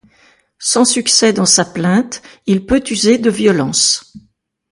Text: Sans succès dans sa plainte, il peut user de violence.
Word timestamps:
Sans 0.57 0.83
succès 0.83 1.31
dans 1.31 1.45
sa 1.45 1.63
plainte, 1.63 2.23
il 2.47 2.65
peut 2.65 2.81
user 2.89 3.19
de 3.19 3.29
violence. 3.29 4.13